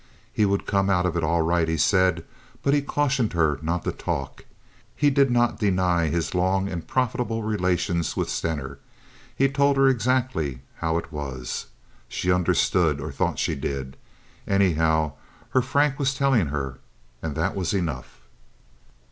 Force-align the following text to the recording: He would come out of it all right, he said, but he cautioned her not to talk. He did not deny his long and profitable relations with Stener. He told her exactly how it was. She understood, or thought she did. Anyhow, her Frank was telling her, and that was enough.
He 0.33 0.47
would 0.47 0.65
come 0.65 0.89
out 0.89 1.05
of 1.05 1.15
it 1.15 1.23
all 1.23 1.43
right, 1.43 1.67
he 1.67 1.77
said, 1.77 2.25
but 2.63 2.73
he 2.73 2.81
cautioned 2.81 3.33
her 3.33 3.59
not 3.61 3.83
to 3.83 3.91
talk. 3.91 4.45
He 4.95 5.11
did 5.11 5.29
not 5.29 5.59
deny 5.59 6.07
his 6.07 6.33
long 6.33 6.67
and 6.67 6.87
profitable 6.87 7.43
relations 7.43 8.17
with 8.17 8.27
Stener. 8.27 8.79
He 9.35 9.47
told 9.47 9.77
her 9.77 9.87
exactly 9.87 10.61
how 10.77 10.97
it 10.97 11.11
was. 11.11 11.67
She 12.07 12.31
understood, 12.33 12.99
or 12.99 13.11
thought 13.11 13.37
she 13.37 13.53
did. 13.53 13.95
Anyhow, 14.47 15.11
her 15.51 15.61
Frank 15.61 15.99
was 15.99 16.15
telling 16.15 16.47
her, 16.47 16.79
and 17.21 17.35
that 17.35 17.55
was 17.55 17.71
enough. 17.71 18.21